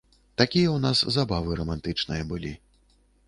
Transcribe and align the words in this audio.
Такія 0.41 0.69
ў 0.71 0.79
нас 0.85 1.03
забавы 1.17 1.59
рамантычныя 1.61 2.23
былі. 2.35 2.53